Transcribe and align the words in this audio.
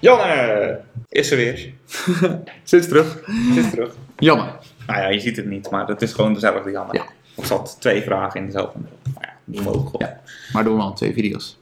Janne 0.00 0.80
is 1.08 1.30
er 1.30 1.36
weer. 1.36 1.72
Ze 2.64 2.76
is 2.76 2.88
terug. 2.88 3.22
Ze 3.54 3.60
is 3.60 3.70
terug. 3.70 3.94
Jammer. 4.18 4.58
Nou 4.86 5.00
ja, 5.00 5.08
je 5.08 5.20
ziet 5.20 5.36
het 5.36 5.46
niet, 5.46 5.70
maar 5.70 5.86
het 5.86 6.02
is 6.02 6.12
gewoon 6.12 6.34
dezelfde 6.34 6.70
Janne. 6.70 6.92
Ja. 6.92 7.04
Er 7.36 7.46
zat 7.46 7.76
twee 7.80 8.02
vragen 8.02 8.40
in 8.40 8.46
dezelfde 8.46 8.78
mail. 8.78 9.14
Maar 9.14 9.24
ja, 9.26 9.32
die 9.44 9.60
mogen 9.62 9.86
gewoon. 9.86 10.08
Ja. 10.08 10.20
Maar 10.52 10.64
doen 10.64 10.76
we 10.76 10.82
al 10.82 10.92
twee 10.92 11.12
video's. 11.12 11.58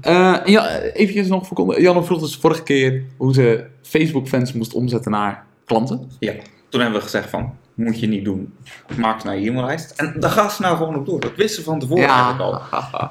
Eh, 0.00 0.36
ja, 0.44 0.78
even 0.78 1.28
nog 1.28 1.46
voor 1.46 1.80
Janne 1.80 2.04
vroeg 2.04 2.20
dus 2.20 2.36
vorige 2.36 2.62
keer 2.62 3.02
hoe 3.16 3.34
ze 3.34 3.64
Facebook-fans 3.82 4.52
moest 4.52 4.74
omzetten 4.74 5.10
naar 5.10 5.44
klanten. 5.64 6.10
Ja. 6.18 6.32
Toen 6.68 6.80
hebben 6.80 6.98
we 6.98 7.04
gezegd 7.04 7.30
van, 7.30 7.56
moet 7.74 8.00
je 8.00 8.06
niet 8.06 8.24
doen. 8.24 8.54
Maak 8.96 9.20
ze 9.20 9.26
naar 9.26 9.38
je 9.38 9.50
e-maillijst. 9.50 9.90
En 9.90 10.14
daar 10.20 10.30
gaat 10.30 10.52
ze 10.52 10.62
nou 10.62 10.76
gewoon 10.76 10.96
op 10.96 11.06
door. 11.06 11.20
Dat 11.20 11.34
wisten 11.36 11.62
ze 11.62 11.70
van 11.70 11.78
tevoren 11.78 12.08
eigenlijk 12.08 12.40
al. 12.40 13.10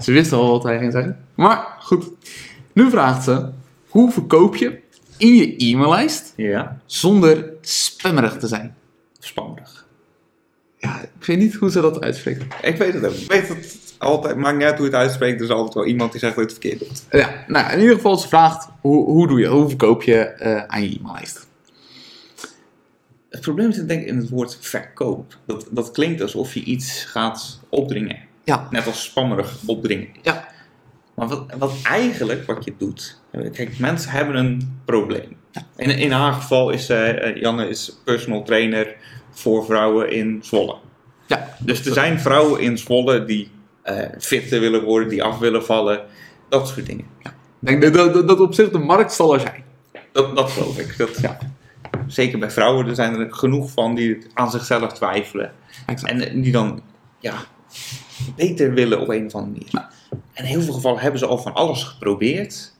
Ze 0.00 0.12
wisten 0.12 0.38
al 0.38 0.50
wat 0.50 0.62
hij 0.62 0.78
ging 0.78 0.92
zeggen. 0.92 1.24
Maar 1.34 1.66
goed. 1.78 2.10
Nu 2.72 2.90
vraagt 2.90 3.24
ze: 3.24 3.48
hoe 3.88 4.10
verkoop 4.12 4.56
je 4.56 4.80
in 5.16 5.34
je 5.34 5.56
e-maillijst 5.56 6.32
Ja, 6.36 6.80
zonder 6.86 7.44
spammerig 7.60 8.36
te 8.38 8.46
zijn? 8.46 8.74
spannend. 9.18 9.84
Ja, 10.78 11.00
ik 11.18 11.24
weet 11.26 11.38
niet 11.38 11.54
hoe 11.54 11.70
ze 11.70 11.80
dat 11.80 12.00
uitspreekt. 12.00 12.44
Ik 12.62 12.76
weet 12.76 12.94
het 12.94 13.04
ook. 13.06 13.12
Ik 13.12 13.28
weet 13.30 13.48
het 13.48 13.94
altijd. 13.98 14.36
Maakt 14.36 14.56
niet 14.56 14.66
uit 14.66 14.76
hoe 14.78 14.86
je 14.86 14.92
het 14.92 15.00
uitspreekt. 15.00 15.38
Er 15.38 15.44
is 15.46 15.50
altijd 15.52 15.74
wel 15.74 15.86
iemand 15.86 16.10
die 16.12 16.20
zegt 16.20 16.36
dat 16.36 16.44
je 16.44 16.50
het 16.54 16.60
verkeerd 16.60 16.88
doet. 16.88 17.02
Ja, 17.20 17.44
nou 17.46 17.72
in 17.72 17.80
ieder 17.80 17.94
geval, 17.94 18.16
ze 18.16 18.28
vraagt: 18.28 18.68
hoe, 18.80 19.04
hoe 19.04 19.28
doe 19.28 19.40
je 19.40 19.46
Hoe 19.46 19.68
verkoop 19.68 20.02
je 20.02 20.16
eh, 20.18 20.64
aan 20.66 20.82
je 20.82 20.96
e-maillijst? 20.98 21.46
Het 23.30 23.40
probleem 23.40 23.72
zit 23.72 23.88
denk 23.88 24.02
ik 24.02 24.08
in 24.08 24.16
het 24.16 24.28
woord 24.28 24.58
verkoop. 24.60 25.36
Dat, 25.46 25.66
dat 25.70 25.90
klinkt 25.90 26.20
alsof 26.22 26.54
je 26.54 26.62
iets 26.64 27.04
gaat 27.04 27.60
opdringen. 27.68 28.18
Ja, 28.44 28.66
Net 28.70 28.86
als 28.86 29.04
spammerig 29.04 29.56
opdringen. 29.66 30.08
ja, 30.22 30.48
Maar 31.22 31.36
wat, 31.36 31.54
wat 31.58 31.72
eigenlijk 31.82 32.46
wat 32.46 32.64
je 32.64 32.74
doet. 32.78 33.20
Kijk, 33.52 33.78
mensen 33.78 34.10
hebben 34.10 34.36
een 34.36 34.80
probleem. 34.84 35.36
In, 35.76 35.90
in 35.90 36.10
haar 36.10 36.32
geval 36.32 36.70
is 36.70 36.88
eh, 36.88 37.36
Janne 37.36 37.68
is 37.68 38.00
personal 38.04 38.42
trainer 38.42 38.96
voor 39.30 39.64
vrouwen 39.64 40.12
in 40.12 40.38
Zwolle. 40.42 40.76
ja. 41.26 41.54
Dus 41.58 41.86
er 41.86 41.92
zijn 41.92 42.20
vrouwen 42.20 42.60
in 42.60 42.78
Zwolle 42.78 43.24
die 43.24 43.50
eh 43.82 44.08
fitter 44.18 44.60
willen 44.60 44.82
worden, 44.82 45.08
die 45.08 45.22
af 45.22 45.38
willen 45.38 45.64
vallen. 45.64 46.00
Dat 46.48 46.68
soort 46.68 46.86
dingen. 46.86 47.06
Ik 47.60 47.80
denk 47.80 47.94
dat, 47.94 48.14
dat, 48.14 48.28
dat 48.28 48.40
op 48.40 48.54
zich 48.54 48.70
de 48.70 48.78
markt 48.78 49.12
zal 49.12 49.34
er 49.34 49.40
zijn. 49.40 49.64
Dat, 50.12 50.36
dat 50.36 50.50
geloof 50.50 50.78
ik. 50.78 50.96
Dat, 50.98 51.18
Ja. 51.20 51.38
Zeker 52.06 52.38
bij 52.38 52.50
vrouwen, 52.50 52.86
er 52.88 52.94
zijn 52.94 53.14
er 53.14 53.34
genoeg 53.34 53.70
van 53.70 53.94
die 53.94 54.18
aan 54.34 54.50
zichzelf 54.50 54.92
twijfelen. 54.92 55.52
Exact. 55.86 56.12
En 56.12 56.40
die 56.40 56.52
dan 56.52 56.82
ja, 57.20 57.34
beter 58.36 58.72
willen 58.72 59.00
op 59.00 59.08
een 59.08 59.26
of 59.26 59.34
andere 59.34 59.64
manier. 59.70 59.90
En 60.32 60.44
in 60.44 60.50
heel 60.50 60.60
veel 60.62 60.72
gevallen 60.74 61.00
hebben 61.00 61.18
ze 61.20 61.26
al 61.26 61.38
van 61.38 61.54
alles 61.54 61.82
geprobeerd. 61.84 62.72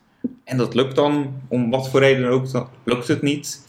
En 0.44 0.56
dat 0.56 0.74
lukt 0.74 0.96
dan, 0.96 1.42
om 1.48 1.70
wat 1.70 1.88
voor 1.90 2.00
reden 2.00 2.28
ook, 2.28 2.50
dan 2.52 2.68
lukt 2.84 3.08
het 3.08 3.22
niet. 3.22 3.64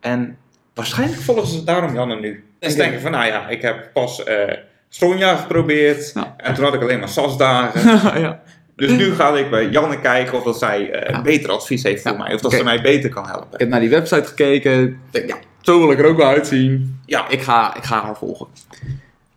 En 0.00 0.36
waarschijnlijk 0.74 1.20
volgen 1.20 1.46
ze 1.46 1.64
daarom 1.64 1.94
Janne 1.94 2.20
nu. 2.20 2.44
En 2.58 2.70
ze 2.70 2.76
Ik 2.76 2.82
denken 2.82 3.00
van, 3.00 3.10
nou 3.10 3.26
ja, 3.26 3.48
ik 3.48 3.62
heb 3.62 3.90
pas 3.92 4.24
eh 4.24 4.56
Sonja 4.88 5.36
geprobeerd. 5.36 6.12
En 6.36 6.54
toen 6.54 6.64
had 6.64 6.74
ik 6.74 6.80
alleen 6.82 6.98
maar 6.98 7.08
SAS-dagen. 7.08 7.80
ja. 8.20 8.42
dus 8.76 8.90
nu 8.90 9.14
ga 9.14 9.36
ik 9.36 9.50
bij 9.50 9.68
Janne 9.68 10.00
kijken 10.00 10.38
of 10.38 10.44
dat 10.44 10.58
zij 10.58 11.06
Ja. 11.10 11.22
beter 11.22 11.50
advies 11.50 11.82
heeft 11.82 12.02
voor 12.02 12.10
Ja, 12.10 12.16
mij. 12.18 12.34
Of 12.34 12.40
dat 12.40 12.52
ze 12.52 12.64
mij 12.64 12.80
beter 12.82 13.10
kan 13.10 13.26
helpen. 13.26 13.52
Ik 13.52 13.58
heb 13.60 13.68
naar 13.68 13.80
die 13.80 13.88
website 13.88 14.24
gekeken. 14.28 15.00
Denk, 15.10 15.28
ja, 15.28 15.36
zo 15.60 15.78
wil 15.78 15.90
ik 15.90 15.98
er 15.98 16.04
ook 16.04 16.16
wel 16.16 16.26
uitzien. 16.28 17.00
Ja, 17.06 17.28
Ik 17.28 17.42
ga, 17.42 17.76
ik 17.76 17.82
ga 17.84 18.02
haar 18.02 18.16
volgen. 18.16 18.46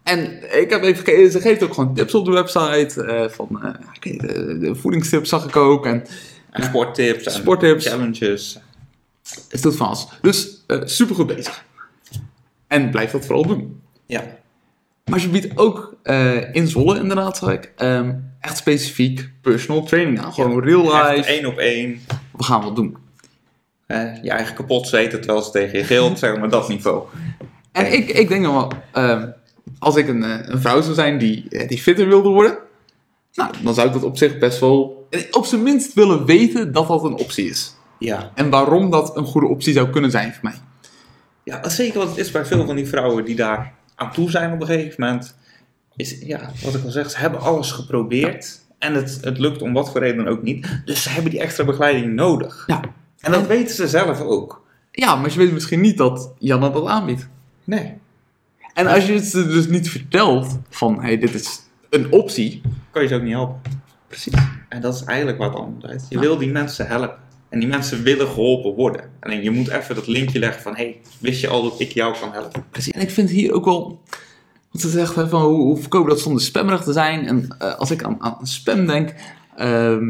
En 0.09 0.39
ik 0.61 0.69
heb 0.69 0.83
even 0.83 0.97
gekeken, 0.97 1.31
ze 1.31 1.41
geeft 1.41 1.63
ook 1.63 1.73
gewoon 1.73 1.93
tips 1.93 2.13
op 2.15 2.25
de 2.25 2.31
website. 2.31 3.03
eh, 3.03 3.29
van 3.29 3.61
eh, 3.63 3.73
ik 3.93 4.03
weet, 4.03 4.19
de, 4.19 4.57
de 4.57 4.75
voedingstips 4.75 5.29
zag 5.29 5.45
ik 5.47 5.55
ook. 5.55 5.85
En 5.85 6.05
en 6.51 6.63
sporttips. 6.63 7.25
En 7.25 7.31
Sporttips. 7.31 7.87
Challenges. 7.87 8.59
het 9.49 9.61
doet 9.61 9.75
van 9.75 9.85
alles. 9.87 10.07
Dus 10.21 10.63
eh 10.67 10.81
super 10.83 11.15
goed 11.15 11.27
bezig. 11.27 11.63
En 12.67 12.89
blijf 12.89 13.11
dat 13.11 13.25
vooral 13.25 13.45
doen. 13.47 13.81
Ja. 14.05 14.23
Maar 15.05 15.19
ze 15.19 15.29
biedt 15.29 15.57
ook 15.57 15.95
eh, 16.03 16.53
in 16.55 16.67
Zwolle 16.67 16.99
inderdaad, 16.99 17.37
zag 17.37 17.51
ik, 17.51 17.71
ehm, 17.77 18.13
echt 18.39 18.57
specifiek 18.57 19.29
personal 19.41 19.83
training 19.83 20.19
aan. 20.21 20.33
Gewoon 20.33 20.63
real 20.63 20.81
life. 20.83 21.27
één 21.27 21.45
op 21.45 21.57
één. 21.57 22.01
We 22.37 22.43
gaan 22.43 22.61
wat 22.63 22.75
doen. 22.75 22.97
eh, 23.87 24.23
je 24.23 24.29
eigen 24.29 24.55
kapot 24.55 24.87
zweten 24.87 25.21
terwijl 25.21 25.41
ze 25.43 25.51
tegen 25.51 25.77
je 25.77 25.83
gilt, 25.85 26.19
zeg 26.19 26.37
maar 26.37 26.49
dat 26.49 26.67
niveau. 26.69 27.03
En 27.71 27.93
ik, 27.93 28.09
ik 28.09 28.27
denk 28.27 28.43
dan 28.43 28.53
wel, 28.53 28.71
ehm, 28.91 29.27
als 29.79 29.95
ik 29.95 30.07
een, 30.07 30.23
eh, 30.23 30.39
een 30.41 30.61
vrouw 30.61 30.81
zou 30.81 30.93
zijn 30.93 31.17
die, 31.17 31.49
eh, 31.49 31.67
die 31.67 31.77
fitter 31.77 32.07
wilde 32.07 32.29
worden, 32.29 32.57
nou, 33.33 33.51
dan 33.63 33.73
zou 33.73 33.87
ik 33.87 33.93
dat 33.93 34.03
op 34.03 34.17
zich 34.17 34.37
best 34.37 34.59
wel, 34.59 35.07
eh, 35.09 35.21
op 35.31 35.45
zijn 35.45 35.63
minst 35.63 35.93
willen 35.93 36.25
weten 36.25 36.71
dat 36.71 36.87
dat 36.87 37.03
een 37.03 37.13
optie 37.13 37.49
is. 37.49 37.75
Ja. 37.99 38.31
En 38.35 38.49
waarom 38.49 38.89
dat 38.89 39.17
een 39.17 39.25
goede 39.25 39.47
optie 39.47 39.73
zou 39.73 39.89
kunnen 39.89 40.11
zijn 40.11 40.33
voor 40.33 40.43
mij. 40.43 40.59
ja, 41.43 41.69
zeker 41.69 41.99
wat 41.99 42.07
het 42.07 42.17
is 42.17 42.31
bij 42.31 42.45
veel 42.45 42.65
van 42.65 42.75
die 42.75 42.87
vrouwen 42.87 43.25
die 43.25 43.35
daar 43.35 43.73
aan 43.95 44.11
toe 44.11 44.29
zijn 44.29 44.53
op 44.53 44.61
een 44.61 44.67
gegeven 44.67 45.03
moment. 45.03 45.35
Is, 45.95 46.19
ja, 46.21 46.51
wat 46.63 46.73
ik 46.73 46.83
al 46.83 46.91
zeg, 46.91 47.11
ze 47.11 47.17
hebben 47.17 47.39
alles 47.39 47.71
geprobeerd. 47.71 48.67
En 48.77 48.93
het, 48.93 49.19
het 49.21 49.37
lukt 49.37 49.61
om 49.61 49.73
wat 49.73 49.91
voor 49.91 50.01
reden 50.01 50.23
dan 50.23 50.33
ook 50.33 50.43
niet. 50.43 50.81
Dus 50.85 51.03
ze 51.03 51.09
hebben 51.09 51.31
die 51.31 51.39
extra 51.39 51.63
begeleiding 51.63 52.13
nodig. 52.13 52.63
Ja. 52.67 52.81
En 53.19 53.31
dat 53.31 53.47
weten 53.47 53.75
ze 53.75 53.87
zelf 53.87 54.21
ook. 54.21 54.65
Ja, 54.91 55.15
maar 55.15 55.31
je 55.31 55.37
weet 55.37 55.51
misschien 55.51 55.81
niet 55.81 55.97
dat 55.97 56.33
Janne 56.37 56.71
dat 56.71 56.85
aanbiedt. 56.85 57.29
Nee. 57.63 57.97
En 58.79 58.87
als 58.87 59.05
je 59.05 59.13
het 59.13 59.25
ze 59.25 59.47
dus 59.47 59.67
niet 59.67 59.89
vertelt 59.89 60.57
van, 60.69 61.01
hey, 61.01 61.17
dit 61.17 61.33
is 61.33 61.59
een 61.89 62.11
optie. 62.11 62.61
Kan 62.91 63.01
je 63.01 63.07
ze 63.07 63.15
ook 63.15 63.21
niet 63.21 63.33
helpen. 63.33 63.61
Precies. 64.07 64.33
En 64.69 64.81
dat 64.81 64.93
is 64.95 65.03
eigenlijk 65.03 65.37
wat 65.37 65.53
het 65.53 65.59
om 65.59 65.79
draait. 65.79 66.05
Je 66.09 66.15
Ja. 66.15 66.21
wil 66.21 66.37
die 66.37 66.49
mensen 66.51 66.87
helpen. 66.87 67.15
En 67.49 67.59
die 67.59 67.67
mensen 67.69 68.03
willen 68.03 68.27
geholpen 68.27 68.73
worden. 68.73 69.01
Alleen 69.19 69.43
je 69.43 69.51
moet 69.51 69.67
even 69.67 69.95
dat 69.95 70.07
linkje 70.07 70.39
leggen 70.39 70.61
van... 70.61 70.75
Hé, 70.75 70.83
hey, 70.83 70.97
wist 71.19 71.41
je 71.41 71.47
al 71.47 71.63
dat 71.63 71.79
ik 71.79 71.91
jou 71.91 72.15
kan 72.19 72.31
helpen? 72.33 72.63
Precies. 72.71 72.91
En 72.93 73.01
ik 73.01 73.09
vind 73.09 73.29
hier 73.29 73.53
ook 73.53 73.65
wel, 73.65 74.01
wat 74.71 74.81
ze 74.81 74.89
zegt, 74.89 75.15
hè, 75.15 75.27
van 75.29 75.41
hoe, 75.41 75.61
hoe 75.61 75.77
verkopen 75.77 76.09
dat 76.09 76.19
zonder 76.19 76.41
spammerig 76.41 76.83
te 76.83 76.93
zijn. 76.93 77.27
En 77.27 77.55
eh, 77.59 77.75
als 77.75 77.91
ik 77.91 78.03
aan, 78.03 78.15
aan 78.21 78.47
spam 78.47 78.85
denk, 78.85 79.13
ehm, 79.55 80.09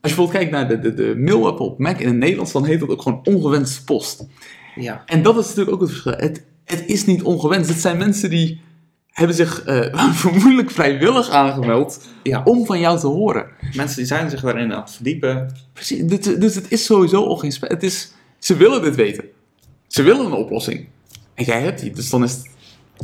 als 0.00 0.10
je 0.10 0.16
bijvoorbeeld 0.16 0.36
kijkt 0.36 0.50
naar 0.50 0.68
de, 0.68 0.78
de, 0.78 0.94
de 0.94 1.14
mail-app 1.18 1.60
op 1.60 1.78
Mac 1.78 1.98
in 1.98 2.06
het 2.06 2.16
Nederlands, 2.16 2.52
dan 2.52 2.64
heet 2.64 2.80
dat 2.80 2.88
ook 2.88 3.02
gewoon 3.02 3.20
ongewenste 3.24 3.84
post. 3.84 4.26
Ja. 4.74 5.02
En 5.06 5.22
dat 5.22 5.38
is 5.38 5.46
natuurlijk 5.46 5.72
ook 5.72 5.80
het 5.80 5.90
verschil. 5.90 6.12
Het, 6.16 6.44
het 6.68 6.84
is 6.86 7.04
niet 7.04 7.22
ongewenst. 7.22 7.68
Het 7.68 7.80
zijn 7.80 7.96
mensen 7.96 8.30
die 8.30 8.60
hebben 9.08 9.36
zich 9.36 9.64
eh, 9.64 10.12
vermoedelijk 10.22 10.70
vrijwillig 10.70 11.30
aangemeld 11.30 12.08
ja. 12.22 12.42
om 12.44 12.66
van 12.66 12.80
jou 12.80 12.98
te 12.98 13.06
horen. 13.06 13.46
Mensen 13.74 13.96
die 13.96 14.06
zijn 14.06 14.30
zich 14.30 14.40
daarin 14.40 14.72
aan 14.72 14.80
het 14.80 14.90
verdiepen. 14.90 15.56
Precies. 15.72 16.02
Dus, 16.38 16.54
het 16.54 16.70
is 16.70 16.84
sowieso 16.84 17.24
al 17.24 17.36
geen 17.36 17.52
spam. 17.52 17.68
Het 17.68 17.82
is, 17.82 18.12
ze 18.38 18.56
willen 18.56 18.82
dit 18.82 18.94
weten. 18.94 19.24
Ze 19.86 20.02
willen 20.02 20.26
een 20.26 20.32
oplossing. 20.32 20.88
En 21.34 21.44
jij 21.44 21.62
hebt 21.62 21.80
die. 21.80 21.90
Dus 21.90 22.10
dan 22.10 22.24
is 22.24 22.32
het 22.32 22.48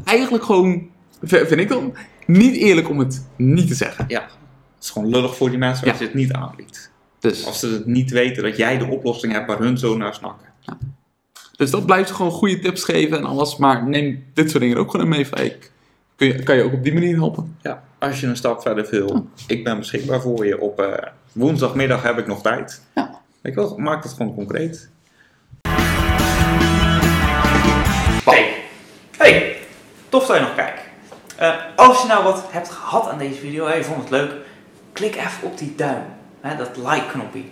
eigenlijk 0.04 0.44
gewoon, 0.44 0.86
vind 1.22 1.50
ik 1.50 1.68
dan, 1.68 1.94
niet 2.26 2.56
eerlijk 2.56 2.88
om 2.88 2.98
het 2.98 3.26
niet 3.36 3.68
te 3.68 3.74
zeggen. 3.74 4.04
Ja. 4.08 4.22
Het 4.74 4.84
is 4.84 4.90
gewoon 4.90 5.08
lullig 5.08 5.36
voor 5.36 5.50
die 5.50 5.58
mensen 5.58 5.88
als 5.88 5.98
Ja. 5.98 6.02
je 6.04 6.10
het 6.10 6.18
niet 6.18 6.32
aanbiedt. 6.32 6.92
Dus, 7.18 7.46
Als 7.46 7.58
ze 7.58 7.68
het 7.68 7.86
niet 7.86 8.10
weten 8.10 8.42
dat 8.42 8.56
jij 8.56 8.78
de 8.78 8.86
oplossing 8.86 9.32
hebt 9.32 9.46
waar 9.46 9.58
hun 9.58 9.78
zo 9.78 9.96
naar 9.96 10.14
snakken. 10.14 10.48
Dus 11.56 11.70
dat 11.70 11.86
blijft 11.86 12.10
gewoon 12.10 12.32
goede 12.32 12.58
tips 12.58 12.84
geven 12.84 13.16
en 13.16 13.24
alles. 13.24 13.56
Maar 13.56 13.88
neem 13.88 14.24
dit 14.34 14.50
soort 14.50 14.62
dingen 14.62 14.76
ook 14.76 14.90
gewoon 14.90 15.08
mee. 15.08 15.26
Van, 15.26 15.38
hey, 15.38 15.58
kun 16.16 16.26
je, 16.26 16.42
kan 16.42 16.56
je 16.56 16.62
ook 16.62 16.72
op 16.72 16.82
die 16.82 16.92
manier 16.92 17.16
helpen? 17.16 17.56
Ja. 17.62 17.82
Als 17.98 18.20
je 18.20 18.26
een 18.26 18.36
stap 18.36 18.62
verder 18.62 18.86
wil, 18.90 19.26
ik 19.46 19.64
ben 19.64 19.78
beschikbaar 19.78 20.20
voor 20.20 20.46
je. 20.46 20.60
Op 20.60 20.80
eh, 20.80 21.06
woensdagmiddag 21.32 22.02
heb 22.02 22.18
ik 22.18 22.26
nog 22.26 22.42
tijd. 22.42 22.82
Ja. 22.94 23.20
Ik 23.42 23.54
wil, 23.54 23.74
maak 23.78 24.02
het 24.02 24.12
gewoon 24.12 24.34
concreet. 24.34 24.90
Hey, 28.24 28.54
hey, 29.16 29.56
tof 30.08 30.26
dat 30.26 30.36
je 30.36 30.42
nog 30.42 30.54
kijkt. 30.54 30.80
Eh, 31.36 31.54
als 31.76 32.02
je 32.02 32.08
nou 32.08 32.24
wat 32.24 32.44
hebt 32.50 32.70
gehad 32.70 33.08
aan 33.08 33.18
deze 33.18 33.38
video 33.38 33.66
en 33.66 33.76
je 33.76 33.84
vond 33.84 34.00
het 34.00 34.10
leuk, 34.10 34.32
klik 34.92 35.14
even 35.16 35.42
op 35.42 35.58
die 35.58 35.74
duim, 35.76 36.02
hè, 36.40 36.56
dat 36.56 36.76
like-knopje. 36.76 37.42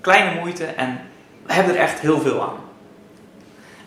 Kleine 0.00 0.40
moeite 0.40 0.64
en 0.64 1.00
we 1.46 1.52
hebben 1.52 1.74
er 1.74 1.80
echt 1.80 2.00
heel 2.00 2.20
veel 2.20 2.42
aan. 2.42 2.56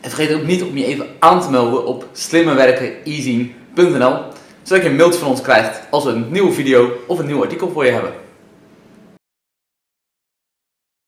En 0.06 0.12
vergeet 0.12 0.36
ook 0.36 0.44
niet 0.44 0.64
om 0.64 0.78
je 0.78 0.86
even 0.86 1.08
aan 1.20 1.42
te 1.42 1.50
melden 1.50 1.86
op 1.86 2.08
slimmerwerkeneasy.nl 2.14 4.18
zodat 4.64 4.84
je 4.84 4.90
een 4.90 4.96
mailtje 4.96 5.20
van 5.20 5.30
ons 5.30 5.42
krijgt 5.42 5.82
als 5.90 6.04
we 6.04 6.10
een 6.10 6.32
nieuwe 6.32 6.52
video 6.52 6.92
of 7.08 7.20
een 7.20 7.26
nieuw 7.26 7.42
artikel 7.42 7.70
voor 7.70 7.86
je 7.86 7.92
hebben. 7.92 8.25